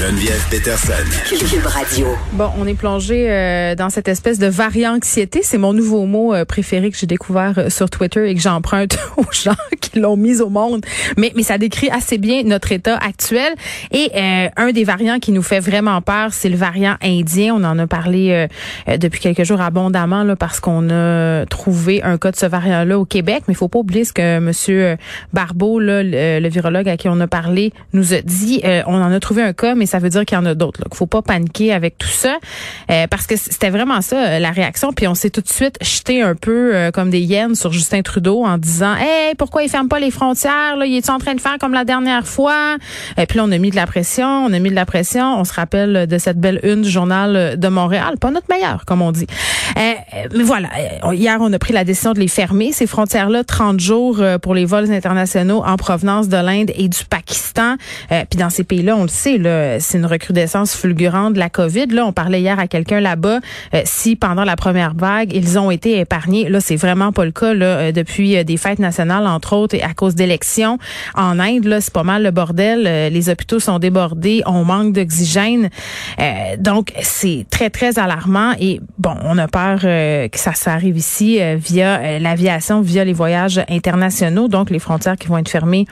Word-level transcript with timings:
Geneviève 0.00 0.42
Peterson. 0.48 0.94
Cube 1.28 1.66
Radio. 1.66 2.06
Bon, 2.32 2.48
on 2.58 2.66
est 2.66 2.72
plongé 2.72 3.30
euh, 3.30 3.74
dans 3.74 3.90
cette 3.90 4.08
espèce 4.08 4.38
de 4.38 4.46
variant-anxiété. 4.46 5.40
C'est 5.42 5.58
mon 5.58 5.74
nouveau 5.74 6.06
mot 6.06 6.32
euh, 6.32 6.46
préféré 6.46 6.90
que 6.90 6.96
j'ai 6.96 7.06
découvert 7.06 7.58
euh, 7.58 7.68
sur 7.68 7.90
Twitter 7.90 8.30
et 8.30 8.34
que 8.34 8.40
j'emprunte 8.40 8.98
aux 9.18 9.30
gens 9.30 9.56
qui 9.78 10.00
l'ont 10.00 10.16
mis 10.16 10.40
au 10.40 10.48
monde. 10.48 10.86
Mais, 11.18 11.32
mais 11.36 11.42
ça 11.42 11.58
décrit 11.58 11.90
assez 11.90 12.16
bien 12.16 12.44
notre 12.44 12.72
état 12.72 12.96
actuel. 12.96 13.52
Et 13.92 14.10
un 14.56 14.72
des 14.72 14.84
variants 14.84 15.18
qui 15.18 15.32
nous 15.32 15.42
fait 15.42 15.60
vraiment 15.60 16.00
peur, 16.00 16.32
c'est 16.32 16.48
le 16.48 16.56
variant 16.56 16.96
indien. 17.02 17.54
On 17.54 17.62
en 17.64 17.78
a 17.78 17.86
parlé 17.86 18.46
depuis 18.86 19.20
quelques 19.20 19.44
jours 19.44 19.60
abondamment 19.60 20.22
là, 20.22 20.36
parce 20.36 20.60
qu'on 20.60 20.88
a 20.88 21.44
trouvé 21.46 22.02
un 22.02 22.16
cas 22.16 22.30
de 22.30 22.36
ce 22.36 22.46
variant-là 22.46 22.98
au 22.98 23.04
Québec. 23.04 23.42
Mais 23.48 23.54
il 23.54 23.56
faut 23.56 23.68
pas 23.68 23.80
oublier 23.80 24.04
ce 24.04 24.12
que 24.12 24.38
Monsieur 24.38 24.96
Barbeau, 25.32 25.78
là, 25.78 26.02
le, 26.02 26.40
le, 26.40 26.48
virologue 26.48 26.88
à 26.88 26.96
qui 26.96 27.08
on 27.08 27.20
a 27.20 27.26
parlé, 27.26 27.72
nous 27.92 28.14
a 28.14 28.22
dit. 28.22 28.62
on 28.86 28.94
en 28.94 29.12
a 29.12 29.20
trouvé 29.20 29.42
un 29.42 29.52
cas, 29.52 29.74
mais 29.74 29.86
ça 29.90 29.98
veut 29.98 30.08
dire 30.08 30.24
qu'il 30.24 30.36
y 30.36 30.40
en 30.40 30.46
a 30.46 30.54
d'autres. 30.54 30.80
Il 30.90 30.96
faut 30.96 31.06
pas 31.06 31.20
paniquer 31.20 31.72
avec 31.72 31.98
tout 31.98 32.08
ça 32.08 32.38
euh, 32.90 33.06
parce 33.08 33.26
que 33.26 33.36
c'était 33.36 33.70
vraiment 33.70 34.00
ça 34.00 34.16
euh, 34.16 34.38
la 34.38 34.52
réaction. 34.52 34.92
Puis 34.92 35.08
on 35.08 35.14
s'est 35.14 35.30
tout 35.30 35.40
de 35.40 35.48
suite 35.48 35.76
jeté 35.82 36.22
un 36.22 36.34
peu 36.34 36.74
euh, 36.74 36.90
comme 36.92 37.10
des 37.10 37.20
hyènes 37.20 37.56
sur 37.56 37.72
Justin 37.72 38.02
Trudeau 38.02 38.44
en 38.44 38.56
disant 38.56 38.94
Hey, 38.94 39.34
pourquoi 39.34 39.64
il 39.64 39.68
ferme 39.68 39.88
pas 39.88 39.98
les 39.98 40.12
frontières? 40.12 40.76
Là? 40.76 40.86
Il 40.86 40.96
est 40.96 41.10
en 41.10 41.18
train 41.18 41.34
de 41.34 41.40
faire 41.40 41.58
comme 41.58 41.72
la 41.72 41.84
dernière 41.84 42.26
fois? 42.26 42.76
Et 43.18 43.26
puis 43.26 43.38
là, 43.38 43.44
on 43.46 43.52
a 43.52 43.58
mis 43.58 43.70
de 43.70 43.76
la 43.76 43.86
pression, 43.86 44.26
on 44.26 44.52
a 44.52 44.58
mis 44.60 44.70
de 44.70 44.74
la 44.74 44.86
pression. 44.86 45.38
On 45.38 45.44
se 45.44 45.52
rappelle 45.52 46.06
de 46.06 46.18
cette 46.18 46.38
belle 46.38 46.60
une 46.62 46.82
du 46.82 46.90
journal 46.90 47.58
de 47.58 47.68
Montréal. 47.68 48.14
Pas 48.20 48.30
notre 48.30 48.46
meilleur, 48.48 48.84
comme 48.84 49.02
on 49.02 49.10
dit. 49.10 49.26
mais 49.76 50.42
voilà, 50.44 50.68
hier, 51.12 51.38
on 51.40 51.52
a 51.52 51.58
pris 51.58 51.72
la 51.72 51.84
décision 51.84 52.12
de 52.12 52.20
les 52.20 52.28
fermer, 52.28 52.72
ces 52.72 52.86
frontières-là, 52.86 53.42
30 53.42 53.80
jours 53.80 54.22
pour 54.40 54.54
les 54.54 54.64
vols 54.64 54.92
internationaux 54.92 55.62
en 55.64 55.76
provenance 55.76 56.28
de 56.28 56.36
l'Inde 56.36 56.70
et 56.76 56.88
du 56.88 57.04
Pakistan. 57.04 57.76
puis 58.08 58.38
dans 58.38 58.50
ces 58.50 58.62
pays-là, 58.62 58.96
on 58.96 59.02
le 59.02 59.08
sait, 59.08 59.38
là, 59.38 59.79
c'est 59.80 59.98
une 59.98 60.06
recrudescence 60.06 60.74
fulgurante 60.74 61.34
de 61.34 61.38
la 61.38 61.50
COVID. 61.50 61.86
Là, 61.86 62.06
on 62.06 62.12
parlait 62.12 62.40
hier 62.40 62.58
à 62.58 62.66
quelqu'un 62.66 63.00
là-bas 63.00 63.40
euh, 63.74 63.82
si 63.84 64.16
pendant 64.16 64.44
la 64.44 64.56
première 64.56 64.94
vague 64.94 65.32
ils 65.32 65.58
ont 65.58 65.70
été 65.70 65.98
épargnés. 65.98 66.48
Là, 66.48 66.60
c'est 66.60 66.76
vraiment 66.76 67.12
pas 67.12 67.24
le 67.24 67.32
cas 67.32 67.54
là, 67.54 67.66
euh, 67.66 67.92
depuis 67.92 68.36
euh, 68.36 68.44
des 68.44 68.56
fêtes 68.56 68.78
nationales 68.78 69.26
entre 69.26 69.54
autres 69.54 69.74
et 69.74 69.82
à 69.82 69.94
cause 69.94 70.14
d'élections 70.14 70.78
en 71.14 71.38
Inde. 71.38 71.64
Là, 71.64 71.80
c'est 71.80 71.92
pas 71.92 72.02
mal 72.02 72.22
le 72.22 72.30
bordel. 72.30 73.12
les 73.12 73.28
hôpitaux 73.28 73.60
sont 73.60 73.78
débordés, 73.78 74.42
on 74.46 74.64
manque 74.64 74.92
d'oxygène. 74.92 75.70
donc 76.58 76.92
c'est 77.02 77.46
très 77.50 77.70
très 77.70 77.98
alarmant 77.98 78.52
et 78.58 78.80
bon, 78.98 79.14
on 79.24 79.38
a 79.38 79.48
peur 79.48 79.80
que 79.80 80.38
ça 80.38 80.54
s'arrive 80.54 80.96
ici 80.96 81.38
via 81.56 82.18
l'aviation, 82.18 82.80
via 82.80 83.04
les 83.04 83.12
voyages 83.12 83.60
internationaux. 83.68 84.48
Donc 84.48 84.70
les 84.70 84.78
frontières 84.78 85.16
qui 85.16 85.28
vont 85.28 85.38
être 85.38 85.48
fermées 85.48 85.86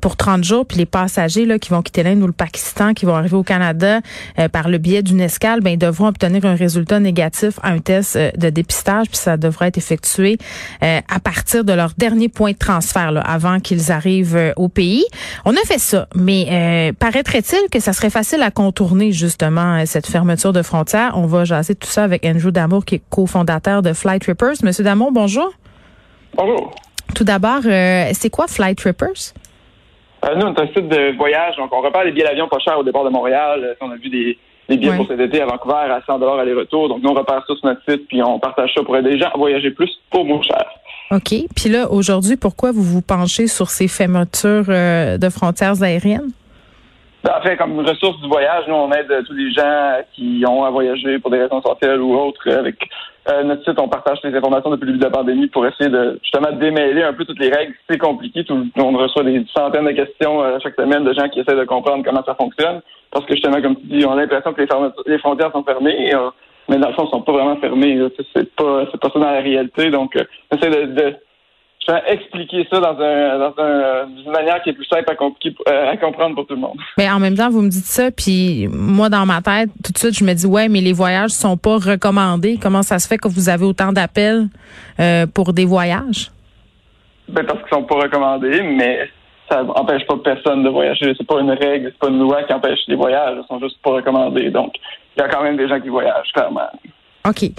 pour 0.00 0.16
30 0.16 0.44
jours, 0.44 0.66
puis 0.66 0.78
les 0.78 0.86
passagers 0.86 1.46
là 1.46 1.58
qui 1.58 1.70
vont 1.70 1.82
quitter 1.82 2.02
l'Inde 2.02 2.22
ou 2.22 2.26
le 2.26 2.32
Pakistan 2.32 2.94
qui 2.94 3.06
vont 3.06 3.09
arriver 3.16 3.36
au 3.36 3.42
Canada 3.42 4.00
euh, 4.38 4.48
par 4.48 4.68
le 4.68 4.78
biais 4.78 5.02
d'une 5.02 5.20
escale, 5.20 5.60
ben, 5.60 5.70
ils 5.70 5.78
devront 5.78 6.06
obtenir 6.06 6.44
un 6.44 6.54
résultat 6.54 7.00
négatif 7.00 7.58
à 7.62 7.70
un 7.70 7.78
test 7.78 8.16
euh, 8.16 8.30
de 8.36 8.50
dépistage, 8.50 9.08
puis 9.08 9.16
ça 9.16 9.36
devrait 9.36 9.68
être 9.68 9.78
effectué 9.78 10.38
euh, 10.82 11.00
à 11.08 11.20
partir 11.20 11.64
de 11.64 11.72
leur 11.72 11.92
dernier 11.96 12.28
point 12.28 12.52
de 12.52 12.56
transfert, 12.56 13.12
là, 13.12 13.20
avant 13.20 13.60
qu'ils 13.60 13.92
arrivent 13.92 14.52
au 14.56 14.68
pays. 14.68 15.04
On 15.44 15.52
a 15.52 15.60
fait 15.66 15.78
ça, 15.78 16.08
mais 16.14 16.92
paraîtrait-il 16.98 17.68
que 17.70 17.80
ça 17.80 17.92
serait 17.92 18.10
facile 18.10 18.42
à 18.42 18.50
contourner 18.50 19.12
justement 19.12 19.84
cette 19.86 20.06
fermeture 20.06 20.52
de 20.52 20.62
frontières? 20.62 21.12
On 21.16 21.26
va 21.26 21.44
jaser 21.44 21.74
tout 21.74 21.88
ça 21.88 22.04
avec 22.04 22.24
Andrew 22.24 22.50
Damour, 22.50 22.84
qui 22.84 22.96
est 22.96 23.02
cofondateur 23.10 23.82
de 23.82 23.92
Flight 23.92 24.22
Trippers. 24.22 24.62
Monsieur 24.62 24.84
Damour, 24.84 25.12
bonjour. 25.12 25.52
Bonjour. 26.36 26.74
Tout 27.14 27.24
d'abord, 27.24 27.60
c'est 27.62 28.30
quoi 28.30 28.46
Flight 28.46 28.78
Trippers? 28.78 29.34
Euh, 30.24 30.34
nous, 30.36 30.46
on 30.46 30.54
est 30.54 30.60
un 30.60 30.66
site 30.66 30.88
de 30.88 31.16
voyage, 31.16 31.56
donc 31.56 31.72
on 31.72 31.80
repère 31.80 32.04
les 32.04 32.12
billets 32.12 32.26
d'avion 32.26 32.48
pas 32.48 32.58
chers 32.58 32.78
au 32.78 32.82
départ 32.82 33.04
de 33.04 33.10
Montréal. 33.10 33.60
Euh, 33.64 33.74
on 33.80 33.90
a 33.90 33.96
vu 33.96 34.08
des, 34.08 34.38
billets 34.68 34.96
pour 34.96 35.06
cet 35.08 35.18
été 35.18 35.40
à 35.40 35.46
Vancouver 35.46 35.74
à 35.74 36.00
100 36.06 36.20
aller-retour. 36.38 36.88
Donc, 36.88 37.02
nous, 37.02 37.10
on 37.10 37.14
repère 37.14 37.42
ça 37.46 37.54
sur 37.54 37.66
notre 37.66 37.80
site, 37.88 38.06
puis 38.06 38.22
on 38.22 38.38
partage 38.38 38.72
ça 38.74 38.82
pour 38.82 38.96
aider 38.96 39.10
les 39.10 39.18
gens 39.18 39.30
à 39.32 39.38
voyager 39.38 39.70
plus 39.70 39.90
pour 40.10 40.24
moins 40.24 40.42
cher. 40.42 40.64
OK. 41.10 41.34
Puis 41.56 41.68
là, 41.68 41.90
aujourd'hui, 41.90 42.36
pourquoi 42.36 42.70
vous 42.70 42.82
vous 42.82 43.02
penchez 43.02 43.48
sur 43.48 43.70
ces 43.70 43.88
fermetures 43.88 44.66
euh, 44.68 45.18
de 45.18 45.28
frontières 45.28 45.82
aériennes? 45.82 46.30
En 47.28 47.42
fait, 47.42 47.56
comme 47.56 47.78
ressource 47.80 48.18
du 48.20 48.28
voyage, 48.28 48.64
nous, 48.66 48.74
on 48.74 48.90
aide 48.92 49.12
tous 49.26 49.34
les 49.34 49.52
gens 49.52 49.98
qui 50.14 50.42
ont 50.48 50.64
à 50.64 50.70
voyager 50.70 51.18
pour 51.18 51.30
des 51.30 51.38
raisons 51.38 51.60
sociales 51.60 52.00
ou 52.00 52.14
autres. 52.14 52.48
Avec 52.50 52.76
euh, 53.28 53.42
notre 53.42 53.62
site, 53.62 53.78
on 53.78 53.88
partage 53.88 54.18
les 54.24 54.34
informations 54.34 54.70
depuis 54.70 54.86
le 54.86 54.92
début 54.92 55.00
de 55.00 55.04
la 55.04 55.10
pandémie 55.10 55.46
pour 55.48 55.66
essayer 55.66 55.90
de 55.90 56.18
justement 56.22 56.50
démêler 56.52 57.02
un 57.02 57.12
peu 57.12 57.26
toutes 57.26 57.38
les 57.38 57.50
règles. 57.50 57.74
C'est 57.90 57.98
compliqué. 57.98 58.42
On 58.78 58.92
reçoit 58.92 59.24
des 59.24 59.44
centaines 59.54 59.84
de 59.84 59.92
questions 59.92 60.42
euh, 60.42 60.58
chaque 60.62 60.76
semaine 60.76 61.04
de 61.04 61.12
gens 61.12 61.28
qui 61.28 61.40
essaient 61.40 61.56
de 61.56 61.64
comprendre 61.64 62.02
comment 62.04 62.24
ça 62.24 62.34
fonctionne. 62.34 62.80
Parce 63.10 63.26
que 63.26 63.34
justement, 63.34 63.60
comme 63.60 63.76
tu 63.76 63.86
dis, 63.86 64.06
on 64.06 64.12
a 64.12 64.16
l'impression 64.16 64.54
que 64.54 64.62
les, 65.06 65.18
frontières 65.18 65.52
sont 65.52 65.64
fermées, 65.64 66.14
euh, 66.14 66.30
mais 66.70 66.78
dans 66.78 66.88
le 66.88 66.94
fond, 66.94 67.02
elles 67.04 67.10
sont 67.10 67.22
pas 67.22 67.32
vraiment 67.32 67.56
fermées. 67.56 68.00
C'est 68.34 68.56
pas, 68.56 68.86
c'est 68.90 69.00
pas 69.00 69.10
ça 69.12 69.18
dans 69.18 69.30
la 69.30 69.40
réalité. 69.40 69.90
Donc, 69.90 70.16
on 70.50 70.56
essaie 70.56 70.70
de 70.70 71.16
je 71.86 71.92
vais 71.92 72.02
expliquer 72.08 72.66
ça 72.70 72.78
dans, 72.78 72.98
un, 73.00 73.38
dans 73.38 73.54
un, 73.58 74.06
une 74.08 74.30
manière 74.30 74.62
qui 74.62 74.70
est 74.70 74.72
plus 74.74 74.84
simple 74.84 75.10
à, 75.10 75.22
euh, 75.22 75.90
à, 75.92 75.96
comprendre 75.96 76.34
pour 76.34 76.46
tout 76.46 76.54
le 76.54 76.60
monde. 76.60 76.76
Mais 76.98 77.10
en 77.10 77.18
même 77.18 77.34
temps, 77.34 77.48
vous 77.48 77.62
me 77.62 77.70
dites 77.70 77.86
ça, 77.86 78.10
puis 78.10 78.68
moi, 78.70 79.08
dans 79.08 79.24
ma 79.24 79.40
tête, 79.40 79.70
tout 79.82 79.92
de 79.92 79.98
suite, 79.98 80.18
je 80.18 80.24
me 80.24 80.34
dis, 80.34 80.46
ouais, 80.46 80.68
mais 80.68 80.80
les 80.80 80.92
voyages 80.92 81.30
sont 81.30 81.56
pas 81.56 81.76
recommandés. 81.76 82.58
Comment 82.60 82.82
ça 82.82 82.98
se 82.98 83.08
fait 83.08 83.16
que 83.16 83.28
vous 83.28 83.48
avez 83.48 83.64
autant 83.64 83.92
d'appels 83.92 84.48
euh, 85.00 85.26
pour 85.26 85.52
des 85.52 85.64
voyages? 85.64 86.30
Ben, 87.28 87.44
parce 87.46 87.60
qu'ils 87.60 87.70
sont 87.72 87.84
pas 87.84 87.96
recommandés, 87.96 88.60
mais 88.62 89.08
ça 89.50 89.62
empêche 89.62 90.06
pas 90.06 90.16
personne 90.22 90.62
de 90.62 90.68
voyager. 90.68 91.14
C'est 91.16 91.26
pas 91.26 91.40
une 91.40 91.50
règle, 91.50 91.92
c'est 91.92 91.98
pas 91.98 92.08
une 92.08 92.20
loi 92.20 92.42
qui 92.42 92.52
empêche 92.52 92.80
les 92.88 92.96
voyages. 92.96 93.38
Ils 93.42 93.46
sont 93.48 93.60
juste 93.60 93.80
pas 93.82 93.92
recommandés. 93.92 94.50
Donc, 94.50 94.74
il 95.16 95.20
y 95.20 95.22
a 95.22 95.28
quand 95.28 95.42
même 95.42 95.56
des 95.56 95.68
gens 95.68 95.80
qui 95.80 95.88
voyagent, 95.88 96.30
clairement. 96.32 96.70
OK. 97.28 97.50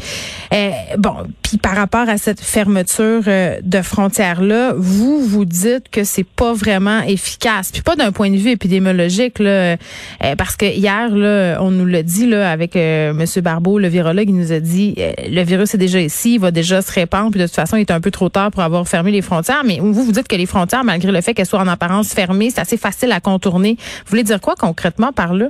Euh, 0.53 0.72
bon, 0.97 1.16
puis 1.44 1.59
par 1.59 1.75
rapport 1.75 2.09
à 2.09 2.17
cette 2.17 2.41
fermeture 2.41 3.22
euh, 3.27 3.59
de 3.61 3.81
frontières-là, 3.83 4.73
vous, 4.75 5.19
vous 5.23 5.45
dites 5.45 5.89
que 5.91 6.03
c'est 6.03 6.25
pas 6.25 6.53
vraiment 6.53 7.01
efficace. 7.01 7.72
Puis 7.72 7.83
pas 7.83 7.95
d'un 7.95 8.11
point 8.11 8.31
de 8.31 8.38
vue 8.38 8.49
épidémiologique, 8.49 9.38
là, 9.38 9.49
euh, 9.51 9.75
parce 10.35 10.57
que 10.57 10.66
hier, 10.66 11.16
là, 11.16 11.59
on 11.61 11.69
nous 11.69 11.85
l'a 11.85 12.01
dit 12.01 12.27
là, 12.27 12.49
avec 12.51 12.75
M. 12.75 13.23
Barbeau, 13.44 13.77
le 13.77 13.88
virologue, 13.88 14.29
il 14.29 14.35
nous 14.35 14.51
a 14.51 14.59
dit 14.59 14.95
le 14.97 15.44
virus 15.44 15.75
est 15.75 15.78
déjà 15.78 15.99
ici, 15.99 16.35
il 16.35 16.39
va 16.39 16.49
déjà 16.49 16.81
se 16.81 16.91
répandre, 16.91 17.29
puis 17.29 17.39
de 17.39 17.45
toute 17.45 17.55
façon, 17.55 17.78
il 17.78 17.81
est 17.81 17.91
un 17.91 18.01
peu 18.01 18.09
trop 18.09 18.29
tard 18.29 18.49
pour 18.49 18.63
avoir 18.63 18.88
fermé 18.88 19.11
les 19.11 19.22
frontières. 19.22 19.63
Mais 19.63 19.78
vous, 19.79 19.93
vous 19.93 20.11
dites 20.11 20.28
que 20.28 20.35
les 20.35 20.47
frontières, 20.47 20.83
malgré 20.83 21.11
le 21.11 21.22
fait 21.22 21.35
qu'elles 21.35 21.45
soient 21.45 21.61
en 21.61 21.67
apparence 21.67 22.13
fermées, 22.13 22.49
c'est 22.49 22.61
assez 22.61 22.78
facile 22.78 23.11
à 23.11 23.19
contourner. 23.19 23.75
Vous 23.79 24.09
voulez 24.09 24.23
dire 24.23 24.41
quoi 24.41 24.55
concrètement 24.55 25.11
par 25.11 25.35
là? 25.35 25.49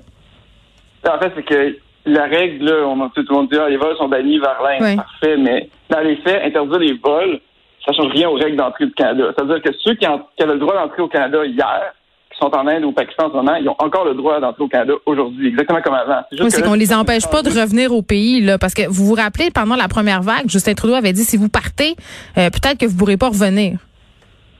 En 1.08 1.18
fait, 1.18 1.32
c'est 1.36 1.46
que 1.46 1.78
la 2.06 2.26
règle, 2.26 2.66
là, 2.66 2.88
on 2.88 3.02
a 3.02 3.10
tout 3.14 3.24
le 3.28 3.36
monde 3.36 3.50
dit, 3.50 3.58
ah, 3.58 3.70
les 3.70 3.78
vols 3.78 3.96
sont 3.98 4.08
bannis 4.08 4.40
vers 4.40 4.62
l'Inde. 4.64 4.98
Parfait, 4.98 5.38
mais 5.38 5.70
dans 5.90 6.00
les 6.00 6.16
faits, 6.18 6.42
interdire 6.44 6.80
les 6.80 6.94
vols, 6.94 7.40
ça 7.86 7.94
change 7.94 8.12
rien 8.12 8.30
aux 8.30 8.36
règles 8.36 8.58
d'entrée 8.58 8.86
du 8.86 8.94
Canada. 8.94 9.32
C'est-à-dire 9.36 9.62
que 9.62 9.70
ceux 9.84 9.96
qui, 9.96 10.06
avaient 10.06 10.54
le 10.54 10.60
droit 10.60 10.76
d'entrer 10.76 11.02
au 11.02 11.08
Canada 11.08 11.46
hier, 11.46 11.94
qui 12.32 12.38
sont 12.40 12.54
en 12.56 12.68
Inde 12.68 12.86
ou 12.86 12.90
au 12.90 12.92
Pakistan 12.92 13.26
en 13.26 13.30
ce 13.30 13.36
moment, 13.36 13.56
ils 13.56 13.68
ont 13.68 13.76
encore 13.80 14.06
le 14.06 14.14
droit 14.14 14.40
d'entrer 14.40 14.64
au 14.64 14.68
Canada 14.68 14.94
aujourd'hui, 15.06 15.50
exactement 15.50 15.82
comme 15.82 15.94
avant. 15.94 16.22
C'est 16.32 16.42
oui, 16.42 16.52
c'est 16.52 16.64
qu'on 16.64 16.74
les 16.74 16.94
empêche 16.94 17.28
pas 17.30 17.44
de 17.44 17.50
revenir 17.50 17.94
au 17.94 18.02
pays, 18.02 18.42
là, 18.42 18.58
parce 18.58 18.74
que 18.74 18.88
vous 18.88 19.06
vous 19.06 19.16
rappelez, 19.16 19.50
pendant 19.52 19.76
la 19.76 19.88
première 19.88 20.22
vague, 20.22 20.48
Justin 20.48 20.74
Trudeau 20.74 20.96
avait 20.96 21.14
dit, 21.14 21.24
si 21.24 21.38
vous 21.38 21.50
partez, 21.50 21.96
euh, 22.38 22.50
peut-être 22.50 22.78
que 22.78 22.86
vous 22.86 22.98
pourrez 22.98 23.18
pas 23.18 23.30
revenir. 23.30 23.80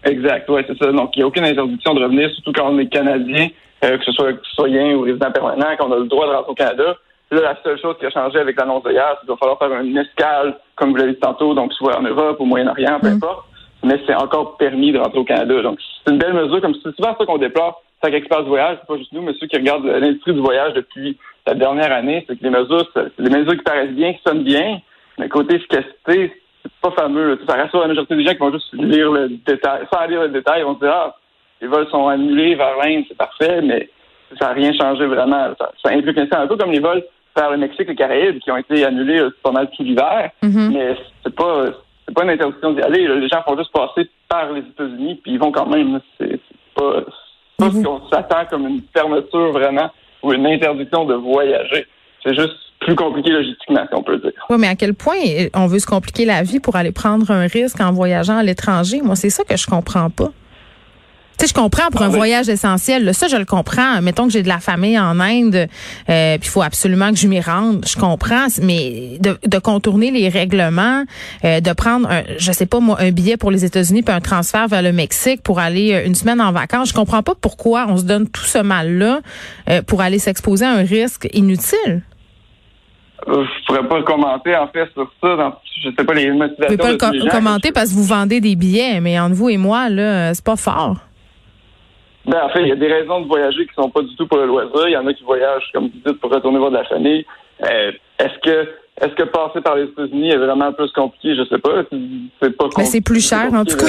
Exact, 0.04 0.50
oui, 0.50 0.62
c'est 0.68 0.78
ça. 0.78 0.92
Donc, 0.92 1.12
il 1.16 1.20
n'y 1.20 1.24
a 1.24 1.28
aucune 1.28 1.46
interdiction 1.46 1.94
de 1.94 2.04
revenir, 2.04 2.30
surtout 2.32 2.52
quand 2.54 2.70
on 2.72 2.80
est 2.80 2.88
Canadien, 2.88 3.50
euh, 3.84 3.98
que 3.98 4.04
ce 4.04 4.12
soit 4.12 4.34
citoyen 4.50 4.96
ou 4.96 5.02
résident 5.02 5.32
permanent, 5.32 5.76
qu'on 5.78 5.92
a 5.92 5.98
le 5.98 6.06
droit 6.06 6.28
de 6.28 6.32
rentrer 6.34 6.52
au 6.52 6.56
Canada. 6.56 6.98
Là, 7.32 7.42
la 7.42 7.58
seule 7.64 7.80
chose 7.80 7.96
qui 7.98 8.06
a 8.06 8.10
changé 8.10 8.40
avec 8.40 8.60
l'annonce 8.60 8.84
d'hier, 8.84 9.16
c'est 9.16 9.20
qu'il 9.22 9.30
va 9.30 9.38
falloir 9.38 9.58
faire 9.58 9.72
une 9.80 9.98
escale, 9.98 10.58
comme 10.76 10.92
vous 10.92 10.98
l'avez 10.98 11.14
dit 11.14 11.20
tantôt, 11.20 11.54
donc 11.54 11.72
soit 11.74 11.98
en 11.98 12.02
Europe, 12.02 12.36
au 12.40 12.46
Moyen-Orient, 12.46 13.00
peu 13.00 13.10
mm. 13.10 13.14
importe. 13.14 13.46
Mais 13.84 14.00
c'est 14.06 14.16
encore 14.16 14.58
permis 14.58 14.92
de 14.92 15.00
rentrer 15.00 15.20
au 15.20 15.24
Canada. 15.24 15.62
Donc, 15.62 15.80
c'est 15.80 16.12
une 16.12 16.18
belle 16.18 16.34
mesure, 16.34 16.60
comme 16.60 16.76
c'est 16.76 16.94
souvent 16.94 17.16
ça 17.18 17.26
qu'on 17.26 17.38
déplore. 17.38 17.82
Chaque 18.04 18.14
expert 18.14 18.44
du 18.44 18.50
voyage, 18.50 18.80
c'est 18.82 18.88
pas 18.88 18.98
juste 18.98 19.14
nous, 19.14 19.22
mais 19.22 19.34
ceux 19.40 19.48
qui 19.48 19.56
regardent 19.56 19.86
l'industrie 19.86 20.34
du 20.34 20.42
voyage 20.42 20.74
depuis 20.74 21.18
la 21.48 21.54
dernière 21.54 21.92
année, 21.94 22.26
c'est 22.28 22.38
que 22.38 22.44
les 22.44 22.50
mesures, 22.50 22.86
c'est 22.94 23.24
des 23.24 23.30
mesures 23.30 23.54
qui 23.54 23.64
paraissent 23.64 23.92
bien, 23.92 24.14
qui 24.14 24.22
sonnent 24.28 24.44
bien, 24.44 24.80
mais 25.18 25.30
côté 25.30 25.56
efficacité, 25.56 26.34
c'est 26.64 26.72
pas 26.82 26.92
fameux. 26.92 27.40
Ça 27.48 27.56
rassure 27.56 27.80
la 27.80 27.88
majorité 27.88 28.16
des 28.16 28.26
gens 28.26 28.34
qui 28.34 28.40
vont 28.40 28.52
juste 28.52 28.74
lire 28.74 29.12
le 29.12 29.30
détail, 29.30 29.88
sans 29.92 30.06
lire 30.06 30.22
le 30.24 30.30
détail, 30.30 30.62
ils 30.62 30.66
vont 30.66 30.76
se 30.76 30.80
dire, 30.80 30.94
ah, 30.94 31.16
les 31.62 31.68
vols 31.68 31.88
sont 31.90 32.08
annulés 32.08 32.56
vers 32.56 32.76
l'Inde, 32.84 33.06
c'est 33.08 33.18
parfait, 33.18 33.62
mais 33.62 33.90
ça 34.38 34.48
n'a 34.48 34.54
rien 34.54 34.74
changé 34.74 35.06
vraiment. 35.06 35.54
Ça, 35.58 35.72
ça 35.84 35.94
implique 35.94 36.18
un 36.18 36.48
peu 36.48 36.58
comme 36.58 36.72
les 36.72 36.80
vols 36.80 37.04
vers 37.36 37.52
le 37.52 37.58
Mexique 37.58 37.82
et 37.82 37.92
les 37.92 37.96
Caraïbes 37.96 38.40
qui 38.40 38.52
ont 38.52 38.58
été 38.58 38.84
annulés 38.86 39.20
euh, 39.20 39.36
pas 39.44 39.52
mal 39.52 39.70
tout 39.76 39.84
l'hiver. 39.84 40.32
Mm-hmm. 40.44 40.72
Mais 40.72 40.96
c'est 41.24 41.36
pas 41.36 41.66
c'est 42.08 42.14
pas 42.14 42.24
une 42.24 42.32
interdiction 42.32 42.74
d'y 42.74 42.82
aller. 42.82 43.08
Les 43.08 43.30
gens 43.30 43.42
font 43.44 43.58
juste 43.58 43.72
passer 43.72 44.10
par 44.28 44.52
les 44.52 44.62
États-Unis 44.62 45.20
puis 45.24 45.34
ils 45.34 45.40
vont 45.40 45.52
quand 45.52 45.68
même. 45.68 46.00
C'est 46.20 46.40
pas, 46.76 47.04
pas 47.58 47.72
ce 47.72 47.84
qu'on 47.84 48.08
s'attend 48.10 48.46
comme 48.50 48.68
une 48.68 48.82
fermeture 48.94 49.52
vraiment 49.52 49.90
ou 50.24 50.34
une 50.34 50.46
interdiction 50.46 51.06
de 51.06 51.16
voyager. 51.16 51.86
C'est 52.24 52.36
juste 52.36 52.56
plus 52.80 52.96
compliqué 52.96 53.30
logistiquement, 53.30 53.86
si 53.88 53.96
on 53.96 54.04
peut 54.04 54.18
dire. 54.18 54.32
Oui, 54.50 54.58
mais 54.60 54.68
à 54.68 54.76
quel 54.76 54.94
point 54.94 55.16
on 55.54 55.68
veut 55.68 55.80
se 55.80 55.86
compliquer 55.86 56.26
la 56.26 56.44
vie 56.44 56.60
pour 56.60 56.76
aller 56.76 56.92
prendre 56.92 57.30
un 57.32 57.48
risque 57.48 57.80
en 57.80 57.92
voyageant 57.92 58.38
à 58.38 58.44
l'étranger? 58.44 59.02
Moi, 59.02 59.16
c'est 59.16 59.30
ça 59.30 59.44
que 59.44 59.56
je 59.56 59.68
comprends 59.68 60.10
pas. 60.10 60.30
Sais, 61.42 61.48
je 61.48 61.54
comprends 61.54 61.90
pour 61.92 62.02
un 62.02 62.08
ah 62.08 62.10
voyage 62.10 62.50
essentiel. 62.50 63.14
ça, 63.14 63.28
je 63.28 63.38
le 63.38 63.46
comprends. 63.46 64.02
Mettons 64.02 64.26
que 64.26 64.34
j'ai 64.34 64.44
de 64.44 64.48
la 64.48 64.60
famille 64.60 65.00
en 65.00 65.20
Inde, 65.20 65.68
euh, 66.10 66.38
puis 66.38 66.48
il 66.48 66.50
faut 66.50 66.62
absolument 66.62 67.12
que 67.12 67.18
je 67.18 67.28
m'y 67.28 67.40
rende. 67.40 67.86
Je 67.88 67.98
comprends, 67.98 68.48
mais 68.62 69.20
de, 69.20 69.60
contourner 69.60 70.12
les 70.12 70.30
règlements, 70.30 71.04
euh, 71.46 71.60
de 71.60 71.74
prendre, 71.74 72.10
un, 72.10 72.24
je 72.38 72.52
sais 72.52 72.66
pas 72.66 72.80
moi, 72.80 72.98
un 73.00 73.12
billet 73.12 73.38
pour 73.38 73.52
les 73.52 73.66
États-Unis 73.66 74.02
puis 74.02 74.14
un 74.14 74.22
transfert 74.22 74.68
vers 74.68 74.82
le 74.82 74.92
Mexique 74.92 75.42
pour 75.44 75.60
aller 75.60 75.94
euh, 75.94 76.06
une 76.06 76.16
semaine 76.16 76.42
en 76.42 76.52
vacances, 76.52 76.90
je 76.90 76.94
comprends 76.94 77.24
pas 77.24 77.34
pourquoi 77.40 77.86
on 77.88 77.98
se 77.98 78.04
donne 78.04 78.30
tout 78.30 78.44
ce 78.44 78.60
mal-là 78.60 79.20
euh, 79.70 79.82
pour 79.82 80.02
aller 80.02 80.20
s'exposer 80.20 80.66
à 80.66 80.72
un 80.72 80.84
risque 80.84 81.28
inutile. 81.34 82.02
Euh, 83.28 83.44
je 83.46 83.66
pourrais 83.68 83.88
pas 83.88 84.02
commenter 84.02 84.56
en 84.56 84.68
fait 84.68 84.90
sur 84.94 85.12
ça. 85.22 85.36
Dans, 85.36 85.54
je 85.84 85.90
sais 85.96 86.04
pas 86.04 86.14
les 86.14 86.32
motivations. 86.32 86.66
Vous 86.70 86.78
pouvez 86.78 86.98
pas 86.98 87.12
le 87.12 87.30
commenter 87.30 87.72
parce 87.72 87.90
que 87.90 87.96
vous 87.96 88.04
vendez 88.04 88.42
des 88.42 88.56
billets, 88.56 89.00
mais 89.00 89.20
entre 89.20 89.36
vous 89.36 89.50
et 89.50 89.58
moi 89.58 89.90
là, 89.90 90.34
c'est 90.34 90.44
pas 90.44 90.56
fort. 90.56 90.98
Ben, 92.26 92.44
en 92.44 92.50
fait, 92.50 92.62
il 92.62 92.68
y 92.68 92.72
a 92.72 92.76
des 92.76 92.92
raisons 92.92 93.22
de 93.22 93.28
voyager 93.28 93.66
qui 93.66 93.74
sont 93.74 93.90
pas 93.90 94.02
du 94.02 94.16
tout 94.16 94.28
pour 94.28 94.38
le 94.38 94.46
loisir. 94.46 94.88
Il 94.88 94.92
y 94.92 94.98
en 94.98 95.08
a 95.08 95.14
qui 95.14 95.24
voyagent, 95.24 95.70
comme 95.74 95.86
vous 95.86 96.12
dites, 96.12 96.20
pour 96.20 96.32
retourner 96.32 96.60
voir 96.60 96.72
de 96.72 96.78
la 96.78 96.86
famille. 96.86 97.26
Euh, 97.64 97.92
est-ce 98.20 98.40
que 98.40 98.70
est-ce 99.02 99.16
que 99.16 99.24
passer 99.24 99.62
par 99.62 99.76
les 99.76 99.86
États-Unis 99.86 100.30
est 100.30 100.38
vraiment 100.38 100.72
plus 100.74 100.92
compliqué? 100.92 101.36
Je 101.36 101.44
sais 101.46 101.58
pas. 101.58 101.84
C'est 102.42 102.56
pas 102.56 102.66
Mais 102.78 102.86
c'est 102.86 103.02
plus 103.02 103.28
cher, 103.28 103.52
en 103.54 103.66
tout 103.66 103.78
cas. 103.78 103.86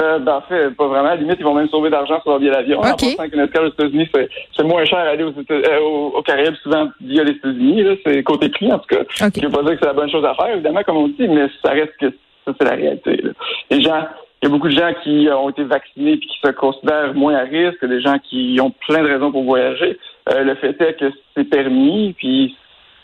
Euh, 0.00 0.18
ben, 0.18 0.34
en 0.34 0.40
fait, 0.42 0.70
pas 0.70 0.88
vraiment. 0.88 1.08
À 1.08 1.14
la 1.14 1.16
limite, 1.16 1.36
ils 1.38 1.44
vont 1.44 1.54
même 1.54 1.68
sauver 1.68 1.88
d'argent 1.88 2.20
sur 2.20 2.30
leur 2.30 2.38
billet 2.38 2.50
d'avion. 2.50 2.80
Okay. 2.80 2.88
En 2.88 3.16
pensant 3.16 3.28
qu'une 3.30 3.40
escale 3.40 3.64
aux 3.64 3.70
États-Unis, 3.70 4.08
c'est 4.54 4.62
moins 4.62 4.84
cher 4.84 4.98
à 4.98 5.08
aller 5.08 5.24
aux, 5.24 5.32
euh, 5.50 5.80
aux, 5.80 6.22
Caraïbes 6.22 6.54
souvent 6.62 6.88
via 7.00 7.24
les 7.24 7.32
États-Unis. 7.32 7.98
C'est 8.04 8.22
côté 8.22 8.50
prix, 8.50 8.70
en 8.70 8.78
tout 8.78 8.94
cas. 8.94 9.26
Okay. 9.26 9.40
Je 9.40 9.46
veux 9.46 9.52
pas 9.52 9.62
dire 9.62 9.72
que 9.72 9.78
c'est 9.80 9.86
la 9.86 9.94
bonne 9.94 10.10
chose 10.10 10.24
à 10.24 10.34
faire, 10.34 10.54
évidemment, 10.54 10.82
comme 10.82 10.98
on 10.98 11.08
dit, 11.08 11.28
mais 11.28 11.48
ça 11.64 11.70
reste 11.70 11.96
que 11.98 12.10
ça, 12.44 12.52
c'est 12.58 12.64
la 12.64 12.74
réalité. 12.76 13.22
Les 13.70 13.80
gens, 13.80 14.06
il 14.42 14.46
y 14.46 14.46
a 14.46 14.50
beaucoup 14.50 14.68
de 14.68 14.76
gens 14.78 14.92
qui 15.02 15.28
ont 15.30 15.48
été 15.48 15.64
vaccinés 15.64 16.16
puis 16.18 16.28
qui 16.28 16.38
se 16.44 16.52
considèrent 16.52 17.14
moins 17.14 17.34
à 17.34 17.42
risque, 17.42 17.84
des 17.84 18.00
gens 18.00 18.18
qui 18.18 18.58
ont 18.60 18.72
plein 18.86 19.02
de 19.02 19.08
raisons 19.08 19.32
pour 19.32 19.44
voyager. 19.44 19.98
Euh, 20.28 20.44
le 20.44 20.54
fait 20.56 20.80
est 20.80 20.98
que 20.98 21.10
c'est 21.34 21.44
permis, 21.44 22.12
puis 22.12 22.56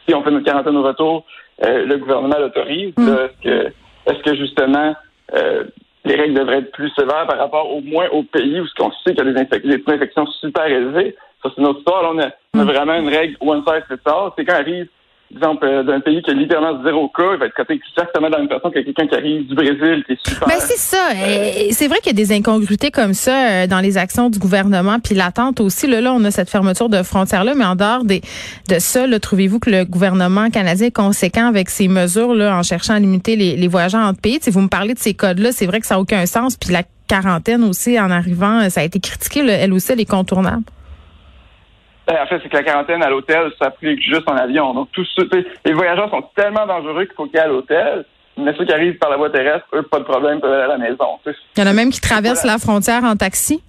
si 0.06 0.14
on 0.14 0.23
fait 0.23 0.31
notre 0.31 0.44
quarantaine 0.44 0.76
au 0.76 0.82
retour, 0.82 1.25
euh, 1.64 1.87
le 1.87 1.96
gouvernement 1.96 2.38
l'autorise. 2.38 2.93
Mm. 2.96 3.08
Est-ce 3.08 3.43
que, 3.43 3.73
est-ce 4.06 4.23
que 4.23 4.34
justement 4.37 4.94
euh, 5.34 5.64
les 6.05 6.17
règles 6.17 6.34
devraient 6.34 6.58
être 6.58 6.73
plus 6.73 6.90
sévères 6.90 7.26
par 7.26 7.38
rapport 7.38 7.70
au 7.70 7.81
moins 7.81 8.08
aux 8.11 8.25
pays 8.25 8.61
où 8.61 8.67
on 8.81 8.90
sait 8.90 9.14
qu'il 9.14 9.25
y 9.25 9.28
a 9.28 9.32
des, 9.32 9.61
des 9.61 9.82
infections 9.87 10.26
super 10.40 10.67
élevées? 10.67 11.17
Ça, 11.43 11.50
c'est 11.55 11.62
notre 11.62 11.78
histoire. 11.78 12.02
Là, 12.02 12.11
on, 12.12 12.19
a, 12.19 12.31
on 12.55 12.61
a 12.61 12.64
mm. 12.64 12.75
vraiment 12.75 12.94
une 12.94 13.08
règle 13.08 13.37
one 13.40 13.62
size 13.67 13.85
fits 13.88 14.02
all. 14.06 14.31
C'est 14.37 14.44
quand 14.44 14.55
arrive 14.55 14.88
exemple, 15.37 15.67
euh, 15.67 15.82
d'un 15.82 16.00
pays 16.00 16.23
qui 16.23 16.31
a 16.31 16.34
littéralement 16.34 16.82
zéro 16.82 17.08
cas, 17.08 17.32
il 17.34 17.38
va 17.38 17.46
être 17.46 17.55
traité 17.55 17.75
exactement 17.75 18.29
dans 18.31 18.37
la 18.37 18.44
même 18.44 18.49
façon 18.49 18.70
que 18.70 18.81
quelqu'un 18.81 19.06
qui 19.06 19.14
arrive 19.14 19.46
du 19.46 19.55
Brésil, 19.55 20.05
qui 20.06 20.12
est 20.12 20.26
super. 20.26 20.49
Ben, 20.49 20.58
c'est 20.58 20.79
ça. 20.79 21.11
C'est 21.70 21.88
vrai 21.88 21.99
qu'il 21.99 22.19
y 22.19 22.23
a 22.23 22.25
des 22.25 22.32
incongruités 22.32 22.90
comme 22.90 23.14
ça 23.14 23.32
euh, 23.32 23.67
dans 23.67 23.81
les 23.81 23.99
actions 23.99 24.31
du 24.31 24.38
gouvernement, 24.38 24.99
puis 25.00 25.14
l'attente 25.14 25.61
aussi. 25.61 25.87
Là, 25.87 26.12
on 26.12 26.25
a 26.25 26.31
cette 26.31 26.50
fermeture 26.50 26.88
de 26.88 27.02
frontières-là, 27.02 27.55
mais 27.55 27.64
en 27.64 27.76
dehors 27.76 28.05
de 28.05 28.20
ça, 28.79 29.06
trouvez-vous 29.20 29.58
que 29.58 29.70
le 29.70 29.84
gouvernement 29.84 30.50
canadien 30.50 30.88
est 30.88 30.90
conséquent 30.90 31.46
avec 31.46 31.70
ces 31.70 31.88
mesures-là 31.88 32.56
en 32.56 32.62
cherchant 32.62 32.94
à 32.94 32.99
limiter 32.99 33.37
les, 33.37 33.56
les 33.56 33.69
voyageurs 33.69 34.06
entre 34.06 34.20
pays? 34.20 34.38
Si 34.40 34.50
vous 34.50 34.61
me 34.61 34.69
parlez 34.69 34.94
de 34.94 34.99
ces 34.99 35.14
codes-là, 35.14 35.52
c'est 35.52 35.67
vrai 35.67 35.81
que 35.81 35.87
ça 35.87 35.94
n'a 35.94 36.00
aucun 36.00 36.26
sens, 36.26 36.56
puis 36.56 36.73
la 36.73 36.82
quarantaine 37.08 37.64
aussi, 37.64 37.99
en 38.00 38.11
arrivant, 38.11 38.69
ça 38.70 38.81
a 38.81 38.85
été 38.85 39.00
critiqué, 39.00 39.40
elle 39.46 39.73
aussi, 39.73 39.93
elle 39.93 40.00
est 40.00 40.05
contournable. 40.05 40.62
Ben, 42.12 42.23
en 42.23 42.26
fait, 42.26 42.41
c'est 42.43 42.49
que 42.50 42.56
la 42.56 42.62
quarantaine 42.62 43.03
à 43.03 43.09
l'hôtel 43.09 43.50
s'applique 43.59 44.03
juste 44.03 44.29
en 44.29 44.37
avion. 44.37 44.75
Donc, 44.75 44.88
tous 44.93 45.06
les 45.64 45.73
voyageurs 45.73 46.11
sont 46.11 46.23
tellement 46.37 46.67
dangereux 46.67 47.06
qu'il 47.06 47.14
faut 47.14 47.25
qu'ils 47.25 47.38
aillent 47.38 47.47
à 47.47 47.49
l'hôtel. 47.49 48.05
Mais 48.37 48.55
ceux 48.56 48.67
qui 48.67 48.73
arrivent 48.73 48.99
par 48.99 49.09
la 49.09 49.17
voie 49.17 49.31
terrestre, 49.31 49.64
eux, 49.75 49.82
pas 49.82 49.99
de 49.99 50.05
problème, 50.05 50.38
peuvent 50.41 50.53
aller 50.53 50.64
à 50.64 50.76
la 50.76 50.79
maison. 50.79 51.06
Il 51.25 51.32
y 51.56 51.62
en 51.62 51.70
a 51.70 51.73
même 51.73 51.91
qui 51.91 52.03
traversent 52.03 52.44
la 52.44 52.59
frontière 52.59 53.03
en 53.05 53.17
taxi. 53.17 53.62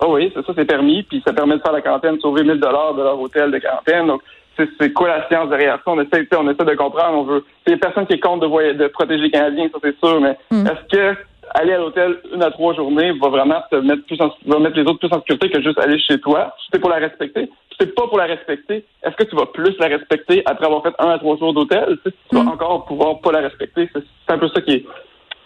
Oh 0.00 0.14
oui, 0.14 0.32
c'est 0.34 0.44
ça, 0.44 0.52
c'est 0.56 0.64
permis. 0.64 1.04
Puis 1.04 1.22
ça 1.24 1.32
permet 1.32 1.56
de 1.56 1.62
faire 1.62 1.72
la 1.72 1.80
quarantaine, 1.80 2.18
sauver 2.20 2.42
1000 2.42 2.58
dollars 2.58 2.94
de 2.94 3.02
leur 3.02 3.20
hôtel 3.20 3.52
de 3.52 3.58
quarantaine. 3.58 4.08
Donc, 4.08 4.22
c'est 4.56 4.92
quoi 4.92 5.06
la 5.06 5.28
science 5.28 5.48
derrière 5.48 5.76
ça? 5.76 5.82
On 5.92 6.00
essaie, 6.00 6.26
on 6.36 6.50
essaie 6.50 6.64
de 6.64 6.74
comprendre. 6.74 7.18
On 7.18 7.22
veut. 7.22 7.44
Il 7.68 7.70
y 7.70 7.74
a 7.74 7.78
personne 7.78 8.06
qui 8.08 8.18
contre 8.18 8.48
de, 8.48 8.72
de 8.72 8.88
protéger 8.88 9.22
les 9.22 9.30
Canadiens, 9.30 9.68
ça 9.72 9.78
c'est 9.80 9.96
sûr. 9.98 10.20
Mais 10.20 10.36
hmm. 10.50 10.66
est-ce 10.66 10.96
que 10.96 11.16
aller 11.54 11.72
à 11.72 11.78
l'hôtel 11.78 12.18
une 12.32 12.42
à 12.42 12.50
trois 12.50 12.74
journées 12.74 13.12
va 13.12 13.28
vraiment 13.28 13.62
te 13.70 13.76
mettre 13.76 14.04
plus 14.06 14.20
en, 14.20 14.32
va 14.46 14.58
mettre 14.58 14.76
les 14.76 14.82
autres 14.82 14.98
plus 14.98 15.12
en 15.12 15.20
sécurité 15.20 15.50
que 15.50 15.62
juste 15.62 15.78
aller 15.78 15.98
chez 16.00 16.20
toi. 16.20 16.54
Si 16.60 16.68
c'est 16.72 16.80
pour 16.80 16.90
la 16.90 16.96
respecter, 16.96 17.46
si 17.46 17.76
c'est 17.80 17.94
pas 17.94 18.06
pour 18.06 18.18
la 18.18 18.26
respecter, 18.26 18.84
est-ce 19.02 19.16
que 19.16 19.24
tu 19.24 19.36
vas 19.36 19.46
plus 19.46 19.76
la 19.78 19.86
respecter 19.86 20.42
après 20.46 20.66
avoir 20.66 20.82
fait 20.82 20.94
un 20.98 21.10
à 21.10 21.18
trois 21.18 21.36
jours 21.36 21.54
d'hôtel? 21.54 21.98
Tu, 22.04 22.36
vas 22.36 22.42
mm. 22.42 22.48
encore 22.48 22.84
pouvoir 22.86 23.20
pas 23.20 23.32
la 23.32 23.40
respecter. 23.40 23.88
C'est 23.94 24.32
un 24.32 24.38
peu 24.38 24.48
ça 24.48 24.60
qui 24.60 24.72
est, 24.72 24.86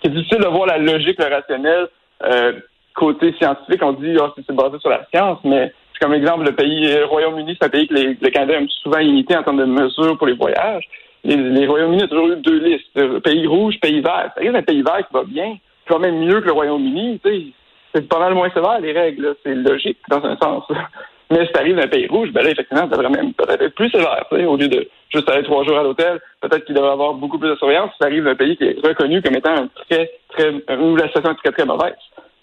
qui 0.01 0.09
est 0.09 0.11
difficile 0.11 0.39
de 0.39 0.49
voir 0.49 0.67
la 0.67 0.79
logique, 0.79 1.19
le 1.19 1.35
rationnel. 1.35 1.89
Euh, 2.25 2.53
côté 2.95 3.33
scientifique, 3.39 3.83
on 3.83 3.93
dit 3.95 4.17
oh, 4.21 4.29
c'est 4.37 4.55
basé 4.55 4.79
sur 4.79 4.91
la 4.91 5.07
science, 5.13 5.39
mais 5.45 5.73
c'est 5.93 6.05
comme 6.05 6.15
exemple 6.15 6.45
le 6.45 6.55
pays 6.55 6.95
le 6.95 7.05
Royaume-Uni, 7.07 7.57
c'est 7.59 7.67
un 7.67 7.71
pays 7.71 7.89
que 7.89 7.95
les, 7.95 8.19
le 8.21 8.31
Canada 8.31 8.55
aime 8.55 8.69
souvent 8.69 8.99
imiter 8.99 9.37
en 9.37 9.43
termes 9.43 9.59
de 9.59 9.65
mesures 9.65 10.17
pour 10.19 10.27
les 10.27 10.35
voyages. 10.35 10.85
Les, 11.25 11.37
les 11.37 11.67
Royaumes-Unis 11.67 12.05
ont 12.05 12.09
toujours 12.09 12.29
eu 12.29 12.37
deux 12.37 12.59
listes, 12.59 13.21
pays 13.23 13.47
rouge, 13.47 13.81
pays 13.81 14.01
vert. 14.01 14.31
Ça 14.37 14.43
un 14.43 14.63
pays 14.63 14.83
vert 14.83 14.99
qui 14.99 15.15
va 15.15 15.25
bien 15.25 15.57
quand 15.89 15.99
même 15.99 16.19
mieux 16.19 16.41
que 16.41 16.47
le 16.47 16.53
Royaume-Uni. 16.53 17.21
C'est 17.95 18.09
pas 18.09 18.19
mal 18.19 18.35
moins 18.35 18.51
sévère, 18.51 18.81
les 18.81 18.93
règles. 18.93 19.37
C'est 19.43 19.55
logique, 19.55 19.99
dans 20.09 20.25
un 20.25 20.37
sens. 20.37 20.65
Mais 21.31 21.47
si 21.47 21.53
tu 21.53 21.59
arrives 21.59 21.77
dans 21.77 21.83
un 21.83 21.89
pays 21.89 22.07
rouge, 22.09 22.31
ben 22.31 22.45
là, 22.45 22.51
effectivement, 22.51 22.83
ça 22.83 22.97
devrait 22.97 23.09
même 23.09 23.33
peut-être 23.33 23.63
être 23.63 23.75
plus 23.75 23.89
sévère. 23.91 24.27
Au 24.31 24.57
lieu 24.57 24.69
de 24.69 24.87
juste 25.09 25.29
aller 25.31 25.43
trois 25.43 25.65
jours 25.65 25.79
à 25.79 25.83
l'hôtel, 25.83 26.21
peut-être 26.43 26.65
qu'il 26.67 26.75
devrait 26.75 26.91
avoir 26.91 27.15
beaucoup 27.15 27.39
plus 27.39 27.49
de 27.49 27.57
surveillance 27.57 27.91
si 27.93 27.99
tu 28.01 28.07
arrives 28.07 28.25
d'un 28.25 28.35
pays 28.35 28.57
qui 28.57 28.65
est 28.65 28.87
reconnu 28.87 29.23
comme 29.23 29.37
étant 29.37 29.55
un 29.55 29.69
très, 29.89 30.11
très, 30.29 30.51
où 30.77 30.95
la 30.97 31.07
situation 31.07 31.33
est 31.33 31.37
très, 31.37 31.53
très 31.53 31.65
mauvaise. 31.65 31.95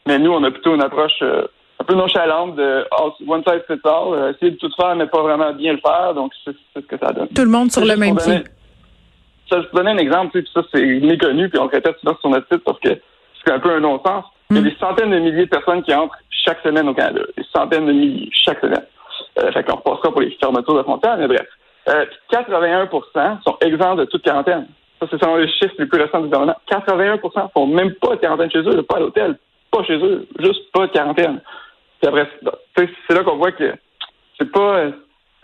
Mais 0.08 0.18
nous, 0.18 0.32
on 0.32 0.44
a 0.44 0.50
plutôt 0.50 0.74
une 0.74 0.82
approche 0.82 1.22
euh, 1.22 1.46
un 1.80 1.84
peu 1.84 1.94
nonchalante 1.94 2.56
de 2.56 2.84
one 3.28 3.44
size 3.44 3.62
fits 3.68 3.80
all, 3.86 4.14
euh, 4.14 4.34
essayer 4.34 4.52
de 4.52 4.58
tout 4.58 4.72
faire, 4.76 4.96
mais 4.96 5.06
pas 5.06 5.22
vraiment 5.22 5.54
bien 5.54 5.74
le 5.74 5.80
faire. 5.80 6.16
Donc, 6.16 6.32
c'est 6.44 6.56
ce 6.76 6.80
que 6.80 6.98
ça 6.98 7.12
donne. 7.12 7.28
Tout 7.28 7.44
le 7.44 7.50
monde 7.50 7.72
sur 7.72 7.86
le 7.86 7.96
même 7.96 8.16
pied. 8.18 8.40
Ça, 9.50 9.62
je 9.62 9.68
te 9.68 9.76
donner 9.76 9.92
un 9.92 9.98
exemple, 9.98 10.32
puis 10.32 10.50
ça, 10.54 10.62
c'est 10.74 10.84
méconnu, 10.84 11.50
puis 11.50 11.60
on 11.60 11.66
le 11.66 11.70
répète 11.70 11.98
souvent 12.00 12.18
sur 12.20 12.30
notre 12.30 12.48
site 12.52 12.64
parce 12.64 12.80
que 12.80 12.90
c'est 13.50 13.56
un 13.56 13.60
peu 13.60 13.72
un 13.72 13.80
non-sens. 13.80 14.26
Il 14.52 14.58
y 14.58 14.60
a 14.60 14.62
hmm. 14.62 14.66
des 14.66 14.76
centaines 14.80 15.12
de 15.12 15.20
milliers 15.20 15.46
de 15.46 15.50
personnes 15.50 15.82
qui 15.84 15.94
entrent 15.94 16.18
chaque 16.30 16.62
semaine 16.62 16.88
au 16.88 16.94
Canada. 16.94 17.22
Des 17.36 17.44
centaines 17.56 17.88
de 17.88 17.92
milliers 17.92 18.30
chaque 18.32 18.60
semaine. 18.60 18.86
Euh, 19.40 19.52
fait 19.52 19.64
qu'on 19.64 19.78
repassera 19.78 20.12
pour 20.12 20.22
les 20.22 20.32
fermetures 20.42 20.76
de 20.76 20.84
frontières, 20.84 21.18
mais 21.18 21.28
bref. 21.28 21.48
Euh, 21.88 22.06
81% 22.32 23.44
sont 23.44 23.58
exempts 23.62 23.96
de 23.96 24.06
toute 24.06 24.24
quarantaine. 24.24 24.68
Ça, 25.00 25.08
c'est 25.10 25.20
selon 25.20 25.38
les 25.38 25.48
chiffres 25.48 25.74
les 25.80 25.86
plus 25.86 26.02
récents 26.02 26.20
du 26.20 26.26
gouvernement. 26.26 26.56
81% 26.70 27.52
font 27.54 27.68
même 27.68 27.94
pas 27.96 28.16
de 28.16 28.22
quarantaine 28.22 28.52
chez 28.52 28.60
eux, 28.60 28.84
pas 28.84 28.98
à 28.98 29.00
l'hôtel, 29.00 29.38
pas 29.72 29.84
chez 29.84 29.98
eux, 29.98 30.28
juste 30.40 30.72
pas 30.72 30.88
de 30.88 30.92
quarantaine. 30.92 31.42
Puis 32.02 32.08
après, 32.08 32.30
c'est 32.76 33.14
là 33.14 33.24
qu'on 33.24 33.38
voit 33.38 33.52
que 33.52 33.74
c'est 34.40 34.52
pas 34.52 34.78
euh, 34.78 34.92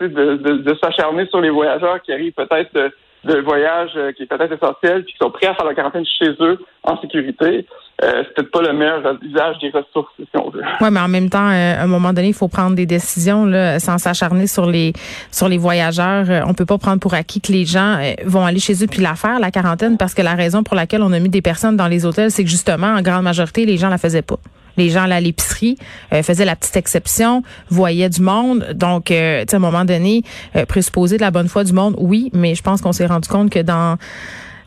de, 0.00 0.06
de, 0.08 0.52
de 0.58 0.74
s'acharner 0.82 1.26
sur 1.26 1.40
les 1.40 1.50
voyageurs 1.50 2.00
qui 2.02 2.12
arrivent 2.12 2.34
peut-être 2.34 2.92
de, 3.26 3.40
voyage 3.40 3.90
euh, 3.96 4.12
qui 4.12 4.22
est 4.22 4.26
peut-être 4.26 4.52
essentiel, 4.52 5.04
puis 5.04 5.12
qui 5.12 5.18
sont 5.18 5.30
prêts 5.30 5.46
à 5.46 5.54
faire 5.54 5.64
la 5.64 5.74
quarantaine 5.74 6.04
chez 6.18 6.30
eux 6.40 6.58
en 6.82 7.00
sécurité. 7.00 7.66
Euh, 8.02 8.22
c'est 8.24 8.34
peut-être 8.34 8.50
pas 8.50 8.62
le 8.62 8.72
meilleur 8.72 9.00
usage 9.22 9.58
des 9.60 9.70
ressources, 9.70 10.12
si 10.18 10.26
on 10.34 10.50
veut. 10.50 10.62
Oui, 10.80 10.88
mais 10.90 11.00
en 11.00 11.08
même 11.08 11.30
temps, 11.30 11.48
euh, 11.48 11.80
à 11.80 11.82
un 11.82 11.86
moment 11.86 12.12
donné, 12.12 12.28
il 12.28 12.34
faut 12.34 12.48
prendre 12.48 12.76
des 12.76 12.86
décisions 12.86 13.46
là, 13.46 13.78
sans 13.80 13.98
s'acharner 13.98 14.46
sur 14.46 14.66
les 14.66 14.92
sur 15.30 15.48
les 15.48 15.58
voyageurs. 15.58 16.44
On 16.46 16.54
peut 16.54 16.66
pas 16.66 16.78
prendre 16.78 17.00
pour 17.00 17.14
acquis 17.14 17.40
que 17.40 17.52
les 17.52 17.64
gens 17.64 17.98
vont 18.24 18.44
aller 18.44 18.60
chez 18.60 18.84
eux 18.84 18.86
puis 18.86 19.00
la 19.00 19.14
faire, 19.14 19.38
la 19.40 19.50
quarantaine, 19.50 19.96
parce 19.96 20.14
que 20.14 20.22
la 20.22 20.34
raison 20.34 20.62
pour 20.62 20.76
laquelle 20.76 21.02
on 21.02 21.12
a 21.12 21.18
mis 21.18 21.30
des 21.30 21.42
personnes 21.42 21.76
dans 21.76 21.88
les 21.88 22.04
hôtels, 22.04 22.30
c'est 22.30 22.44
que 22.44 22.50
justement, 22.50 22.88
en 22.88 23.02
grande 23.02 23.24
majorité, 23.24 23.64
les 23.64 23.78
gens 23.78 23.88
la 23.88 23.98
faisaient 23.98 24.22
pas. 24.22 24.38
Les 24.76 24.90
gens 24.90 25.10
à 25.10 25.20
l'épicerie, 25.20 25.76
euh, 26.12 26.22
faisaient 26.22 26.44
la 26.44 26.56
petite 26.56 26.76
exception, 26.76 27.42
voyaient 27.68 28.08
du 28.08 28.20
monde. 28.20 28.72
Donc, 28.74 29.10
euh, 29.10 29.44
à 29.50 29.56
un 29.56 29.58
moment 29.58 29.84
donné, 29.84 30.22
euh, 30.54 30.66
présupposer 30.66 31.16
de 31.16 31.22
la 31.22 31.30
bonne 31.30 31.48
foi 31.48 31.64
du 31.64 31.72
monde, 31.72 31.94
oui, 31.98 32.30
mais 32.32 32.54
je 32.54 32.62
pense 32.62 32.80
qu'on 32.80 32.92
s'est 32.92 33.06
rendu 33.06 33.28
compte 33.28 33.50
que 33.50 33.60
dans 33.60 33.96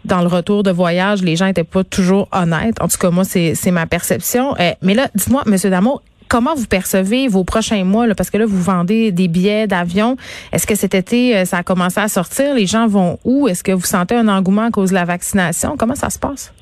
dans 0.06 0.22
le 0.22 0.28
retour 0.28 0.64
de 0.64 0.72
voyage, 0.72 1.22
les 1.22 1.36
gens 1.36 1.46
étaient 1.46 1.66
pas 1.66 1.84
toujours 1.84 2.30
honnêtes. 2.32 2.82
En 2.82 2.88
tout 2.88 2.98
cas, 2.98 3.10
moi, 3.12 3.26
c'est 3.26 3.72
ma 3.72 3.86
perception. 3.86 4.56
Euh, 4.58 4.72
mais 4.82 4.94
là, 4.94 5.10
dites-moi, 5.14 5.44
Monsieur 5.46 5.70
Damour, 5.70 6.02
comment 6.30 6.56
vous 6.56 6.68
percevez 6.68 7.28
vos 7.28 7.44
prochains 7.44 7.84
mois? 7.84 8.08
Là, 8.08 8.16
parce 8.16 8.30
que 8.30 8.38
là, 8.38 8.46
vous 8.46 8.62
vendez 8.62 9.12
des 9.12 9.28
billets 9.28 9.68
d'avion. 9.68 10.16
Est-ce 10.54 10.66
que 10.66 10.76
cet 10.76 10.96
été, 10.96 11.44
ça 11.44 11.58
a 11.58 11.64
commencé 11.64 12.00
à 12.00 12.08
sortir? 12.08 12.56
Les 12.56 12.66
gens 12.66 12.88
vont 12.88 13.20
où? 13.26 13.50
Est-ce 13.50 13.62
que 13.62 13.74
vous 13.74 13.86
sentez 13.86 14.16
un 14.16 14.30
engouement 14.30 14.68
à 14.68 14.72
cause 14.72 14.92
de 14.92 14.96
la 14.96 15.04
vaccination? 15.04 15.76
Comment 15.78 15.96
ça 15.96 16.10
se 16.10 16.18
passe? 16.18 16.54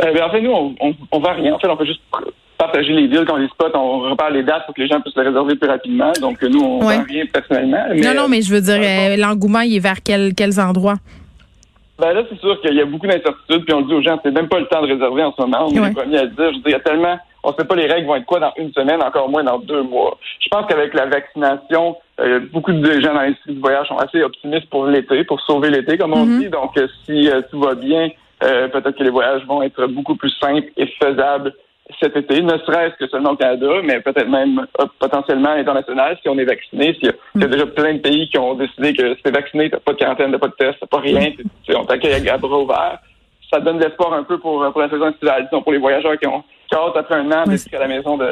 Euh, 0.00 0.12
ben, 0.12 0.22
en 0.24 0.30
fait, 0.30 0.40
nous, 0.40 0.52
on, 0.52 0.94
on, 1.10 1.20
va 1.20 1.32
rien. 1.32 1.54
En 1.54 1.58
fait 1.58 1.84
juste 1.84 2.00
partager 2.62 2.92
les 2.92 3.08
deals 3.08 3.24
quand 3.26 3.36
les 3.36 3.48
spots, 3.48 3.74
on 3.74 4.10
repart 4.10 4.30
les 4.30 4.44
dates 4.44 4.64
pour 4.66 4.74
que 4.74 4.80
les 4.80 4.86
gens 4.86 5.00
puissent 5.00 5.16
les 5.16 5.24
réserver 5.24 5.56
plus 5.56 5.68
rapidement. 5.68 6.12
Donc, 6.20 6.40
nous, 6.42 6.60
on 6.60 6.78
ne 6.84 7.04
rien 7.04 7.24
personnellement. 7.26 7.84
non, 7.94 8.14
non, 8.14 8.28
mais 8.28 8.40
je 8.42 8.54
veux 8.54 8.60
dire, 8.60 8.80
euh, 8.80 9.16
l'engouement, 9.16 9.60
il 9.60 9.76
est 9.76 9.80
vers 9.80 10.02
quels 10.02 10.60
endroits? 10.60 10.96
Ben 11.98 12.12
là, 12.12 12.22
c'est 12.28 12.38
sûr 12.38 12.60
qu'il 12.60 12.74
y 12.74 12.80
a 12.80 12.84
beaucoup 12.84 13.06
d'incertitudes, 13.06 13.64
puis 13.64 13.74
on 13.74 13.82
dit 13.82 13.94
aux 13.94 14.02
gens, 14.02 14.18
c'est 14.22 14.30
même 14.30 14.48
pas 14.48 14.60
le 14.60 14.66
temps 14.66 14.82
de 14.82 14.92
réserver 14.92 15.22
en 15.22 15.32
ce 15.36 15.42
moment. 15.42 15.68
On 15.68 15.70
est 15.70 15.88
les 15.88 15.94
premiers 15.94 16.18
à 16.18 16.26
dire. 16.26 16.52
Je 16.52 16.58
dis, 16.58 16.62
il 16.66 16.72
y 16.72 16.74
a 16.74 16.80
tellement, 16.80 17.18
on 17.44 17.50
ne 17.50 17.54
sait 17.54 17.64
pas 17.64 17.74
les 17.74 17.86
règles 17.86 18.06
vont 18.06 18.16
être 18.16 18.26
quoi 18.26 18.40
dans 18.40 18.52
une 18.56 18.72
semaine, 18.72 19.02
encore 19.02 19.28
moins 19.28 19.44
dans 19.44 19.58
deux 19.58 19.82
mois. 19.82 20.16
Je 20.40 20.48
pense 20.48 20.66
qu'avec 20.66 20.94
la 20.94 21.06
vaccination, 21.06 21.96
euh, 22.20 22.40
beaucoup 22.52 22.72
de 22.72 23.00
gens 23.00 23.14
dans 23.14 23.20
l'industrie 23.20 23.54
du 23.54 23.60
voyage 23.60 23.88
sont 23.88 23.98
assez 23.98 24.22
optimistes 24.22 24.70
pour 24.70 24.86
l'été, 24.86 25.24
pour 25.24 25.40
sauver 25.42 25.70
l'été, 25.70 25.98
comme 25.98 26.14
on 26.14 26.26
mm-hmm. 26.26 26.38
dit. 26.40 26.48
Donc, 26.48 26.76
euh, 26.78 26.88
si 27.04 27.28
tout 27.50 27.60
va 27.60 27.74
bien, 27.74 28.10
peut-être 28.40 28.96
que 28.98 29.04
les 29.04 29.10
voyages 29.10 29.44
vont 29.46 29.62
être 29.62 29.86
beaucoup 29.86 30.16
plus 30.16 30.32
simples 30.40 30.68
et 30.76 30.86
faisables 31.00 31.52
cet 32.00 32.16
été, 32.16 32.42
ne 32.42 32.56
serait-ce 32.58 32.96
que 32.96 33.08
seulement 33.08 33.32
au 33.32 33.36
Canada, 33.36 33.68
mais 33.84 34.00
peut-être 34.00 34.28
même 34.28 34.66
euh, 34.80 34.86
potentiellement 34.98 35.50
à 35.50 35.56
l'international 35.56 36.18
si 36.22 36.28
on 36.28 36.38
est 36.38 36.44
vacciné. 36.44 36.94
S'il 36.94 37.12
y, 37.40 37.44
a 37.44 37.48
déjà 37.48 37.66
plein 37.66 37.94
de 37.94 37.98
pays 37.98 38.28
qui 38.28 38.38
ont 38.38 38.54
décidé 38.54 38.94
que 38.94 39.14
si 39.14 39.22
t'es 39.22 39.30
vacciné, 39.30 39.70
t'as 39.70 39.80
pas 39.80 39.92
de 39.92 39.98
quarantaine, 39.98 40.32
t'as 40.32 40.38
pas 40.38 40.48
de 40.48 40.54
test, 40.54 40.78
t'as 40.80 40.86
pas 40.86 41.00
rien, 41.00 41.32
on 41.74 41.84
t'accueille 41.84 42.28
à 42.28 42.38
bras 42.38 42.58
ouverts. 42.58 42.98
Ça 43.52 43.60
donne 43.60 43.78
de 43.78 43.84
l'espoir 43.84 44.14
un 44.14 44.24
peu 44.24 44.38
pour, 44.38 44.64
pour 44.72 44.80
la 44.80 44.88
saison 44.88 45.10
estivale, 45.10 45.44
disons, 45.44 45.62
pour 45.62 45.72
les 45.72 45.78
voyageurs 45.78 46.18
qui 46.18 46.26
ont 46.26 46.42
hâte 46.72 46.96
après 46.96 47.16
un 47.16 47.30
an 47.32 47.44
d'être 47.46 47.74
à 47.74 47.78
la 47.78 47.88
maison 47.88 48.16
de, 48.16 48.24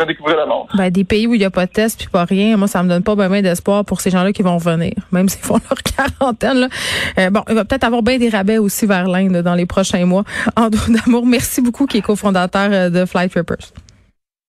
redécouvrir 0.00 0.36
le 0.36 0.46
monde. 0.46 0.66
Ben, 0.74 0.90
des 0.90 1.04
pays 1.04 1.26
où 1.26 1.34
il 1.34 1.38
n'y 1.38 1.44
a 1.44 1.50
pas 1.50 1.66
de 1.66 1.70
test 1.70 1.98
puis 1.98 2.08
pas 2.08 2.24
rien, 2.24 2.56
moi 2.56 2.68
ça 2.68 2.82
me 2.82 2.88
donne 2.88 3.02
pas 3.02 3.14
bien 3.14 3.42
d'espoir 3.42 3.84
pour 3.84 4.00
ces 4.00 4.10
gens-là 4.10 4.32
qui 4.32 4.42
vont 4.42 4.56
revenir, 4.58 4.92
même 5.12 5.28
s'ils 5.30 5.44
font 5.44 5.58
leur 5.70 5.82
quarantaine. 5.82 6.60
Là. 6.60 6.68
Euh, 7.18 7.30
bon, 7.30 7.42
il 7.48 7.54
va 7.54 7.64
peut-être 7.64 7.84
avoir 7.84 8.02
bien 8.02 8.18
des 8.18 8.28
rabais 8.28 8.58
aussi 8.58 8.86
vers 8.86 9.08
l'Inde 9.08 9.42
dans 9.42 9.54
les 9.54 9.66
prochains 9.66 10.04
mois. 10.04 10.24
Andrew 10.56 10.92
Damour, 11.06 11.26
merci 11.26 11.60
beaucoup 11.60 11.86
qui 11.86 11.98
est 11.98 12.02
cofondateur 12.02 12.68
euh, 12.72 12.90
de 12.90 13.04
Flight 13.04 13.32
Rippers. 13.34 13.72